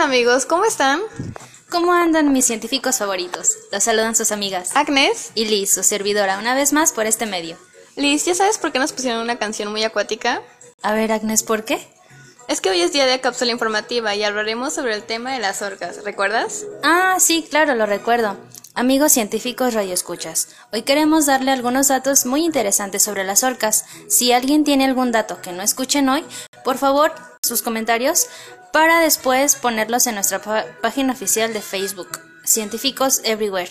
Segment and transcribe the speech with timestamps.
[0.00, 1.00] amigos, ¿cómo están?
[1.68, 3.56] ¿Cómo andan mis científicos favoritos?
[3.70, 4.70] Los saludan sus amigas.
[4.74, 5.30] Agnes.
[5.34, 7.56] Y Liz, su servidora, una vez más por este medio.
[7.96, 10.42] Liz, ¿ya sabes por qué nos pusieron una canción muy acuática?
[10.82, 11.86] A ver, Agnes, ¿por qué?
[12.48, 15.60] Es que hoy es día de cápsula informativa y hablaremos sobre el tema de las
[15.60, 16.64] orcas, ¿recuerdas?
[16.82, 18.38] Ah, sí, claro, lo recuerdo.
[18.74, 23.84] Amigos científicos radioescuchas, hoy queremos darle algunos datos muy interesantes sobre las orcas.
[24.08, 26.24] Si alguien tiene algún dato que no escuchen hoy,
[26.64, 27.12] por favor,
[27.42, 28.26] sus comentarios
[28.72, 30.42] para después ponerlos en nuestra
[30.82, 33.70] página oficial de Facebook, Científicos Everywhere.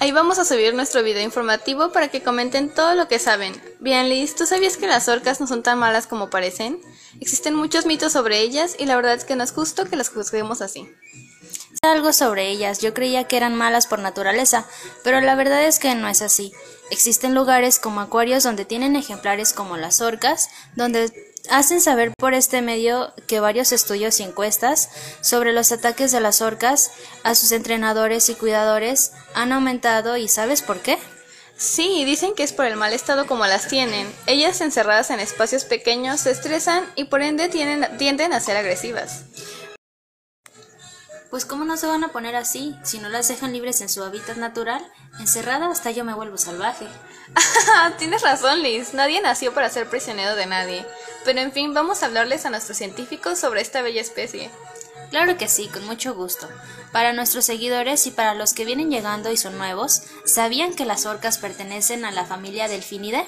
[0.00, 3.60] Ahí vamos a subir nuestro video informativo para que comenten todo lo que saben.
[3.78, 6.80] Bien, Liz, ¿tú sabías que las orcas no son tan malas como parecen?
[7.20, 10.08] Existen muchos mitos sobre ellas y la verdad es que no es justo que las
[10.08, 10.88] juzguemos así.
[11.82, 14.66] Algo sobre ellas, yo creía que eran malas por naturaleza,
[15.04, 16.52] pero la verdad es que no es así.
[16.90, 22.62] Existen lugares como acuarios donde tienen ejemplares como las orcas, donde hacen saber por este
[22.62, 26.90] medio que varios estudios y encuestas sobre los ataques de las orcas
[27.22, 30.98] a sus entrenadores y cuidadores han aumentado y ¿sabes por qué?
[31.56, 34.10] Sí, dicen que es por el mal estado como las tienen.
[34.26, 39.24] Ellas encerradas en espacios pequeños se estresan y por ende tienden a ser agresivas.
[41.30, 44.02] Pues cómo no se van a poner así, si no las dejan libres en su
[44.02, 44.84] hábitat natural,
[45.20, 46.86] encerrada hasta yo me vuelvo salvaje.
[47.98, 50.84] Tienes razón, Liz, nadie nació para ser prisionero de nadie.
[51.24, 54.50] Pero en fin, vamos a hablarles a nuestros científicos sobre esta bella especie.
[55.10, 56.48] Claro que sí, con mucho gusto.
[56.92, 61.06] Para nuestros seguidores y para los que vienen llegando y son nuevos, ¿sabían que las
[61.06, 63.26] orcas pertenecen a la familia Delfinidae?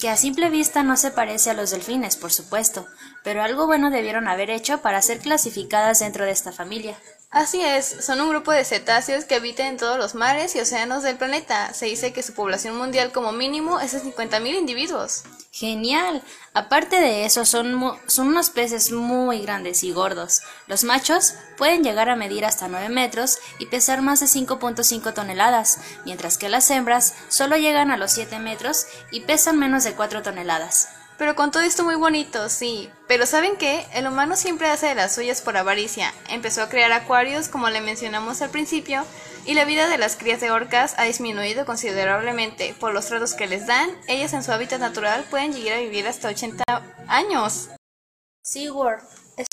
[0.00, 2.86] Que a simple vista no se parece a los delfines, por supuesto,
[3.22, 6.96] pero algo bueno debieron haber hecho para ser clasificadas dentro de esta familia.
[7.30, 11.04] Así es, son un grupo de cetáceos que habitan en todos los mares y océanos
[11.04, 11.72] del planeta.
[11.74, 15.22] Se dice que su población mundial como mínimo es de 50.000 individuos.
[15.52, 16.24] Genial.
[16.54, 20.42] Aparte de eso, son, son unos peces muy grandes y gordos.
[20.66, 25.78] Los machos pueden llegar a medir hasta 9 metros y pesar más de 5.5 toneladas,
[26.04, 30.22] mientras que las hembras solo llegan a los 7 metros y pesan menos de 4
[30.22, 30.88] toneladas.
[31.20, 32.88] Pero con todo esto muy bonito, sí.
[33.06, 33.84] Pero ¿saben qué?
[33.92, 36.14] El humano siempre hace de las suyas por avaricia.
[36.30, 39.04] Empezó a crear acuarios, como le mencionamos al principio,
[39.44, 42.74] y la vida de las crías de orcas ha disminuido considerablemente.
[42.80, 46.08] Por los tratos que les dan, ellas en su hábitat natural pueden llegar a vivir
[46.08, 46.64] hasta 80
[47.06, 47.68] años.
[48.42, 49.02] SeaWorld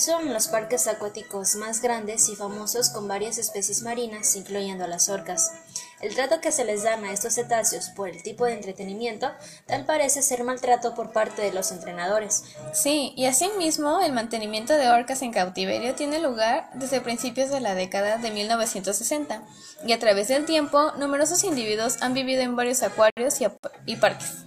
[0.00, 5.10] son los parques acuáticos más grandes y famosos con varias especies marinas, incluyendo a las
[5.10, 5.52] orcas.
[6.00, 9.30] El trato que se les dan a estos cetáceos por el tipo de entretenimiento
[9.66, 12.44] tal parece ser maltrato por parte de los entrenadores.
[12.72, 17.74] Sí, y asimismo el mantenimiento de orcas en cautiverio tiene lugar desde principios de la
[17.74, 19.42] década de 1960,
[19.86, 23.46] y a través del tiempo numerosos individuos han vivido en varios acuarios y,
[23.86, 24.44] y parques.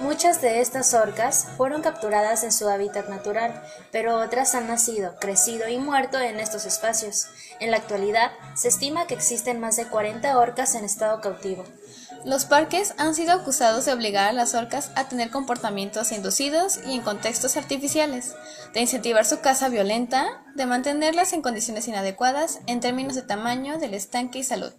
[0.00, 3.62] Muchas de estas orcas fueron capturadas en su hábitat natural,
[3.92, 7.26] pero otras han nacido, crecido y muerto en estos espacios.
[7.60, 11.64] En la actualidad, se estima que existen más de 40 orcas en estado cautivo.
[12.24, 16.94] Los parques han sido acusados de obligar a las orcas a tener comportamientos inducidos y
[16.94, 18.34] en contextos artificiales,
[18.72, 23.94] de incentivar su caza violenta, de mantenerlas en condiciones inadecuadas en términos de tamaño del
[23.94, 24.72] estanque y salud.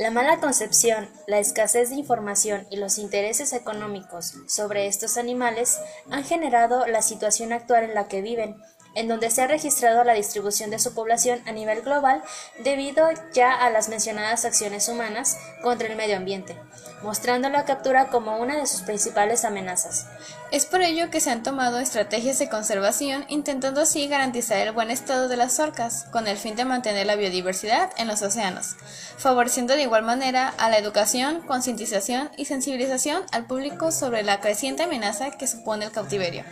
[0.00, 5.78] La mala concepción, la escasez de información y los intereses económicos sobre estos animales
[6.10, 8.56] han generado la situación actual en la que viven,
[8.94, 12.22] en donde se ha registrado la distribución de su población a nivel global
[12.62, 16.56] debido ya a las mencionadas acciones humanas contra el medio ambiente,
[17.02, 20.06] mostrando la captura como una de sus principales amenazas.
[20.50, 24.90] Es por ello que se han tomado estrategias de conservación intentando así garantizar el buen
[24.90, 28.76] estado de las orcas, con el fin de mantener la biodiversidad en los océanos,
[29.16, 34.82] favoreciendo de igual manera a la educación, concientización y sensibilización al público sobre la creciente
[34.82, 36.44] amenaza que supone el cautiverio.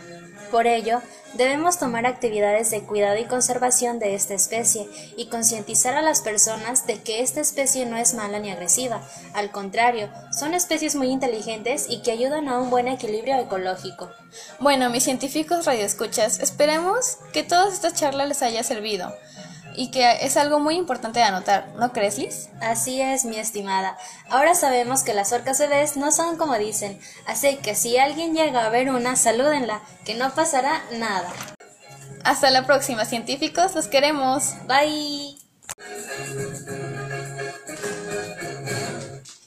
[0.51, 1.01] Por ello,
[1.33, 6.87] debemos tomar actividades de cuidado y conservación de esta especie y concientizar a las personas
[6.87, 9.01] de que esta especie no es mala ni agresiva,
[9.33, 14.09] al contrario, son especies muy inteligentes y que ayudan a un buen equilibrio ecológico.
[14.59, 19.13] Bueno, mis científicos radioescuchas, esperemos que toda esta charla les haya servido
[19.75, 22.49] y que es algo muy importante de anotar, ¿no crees, Liz?
[22.61, 23.97] Así es, mi estimada.
[24.29, 28.65] Ahora sabemos que las orcas bebés no son como dicen, así que si alguien llega
[28.65, 31.29] a ver una, salúdenla, que no pasará nada.
[32.23, 34.55] Hasta la próxima, científicos, los queremos.
[34.67, 35.38] Bye.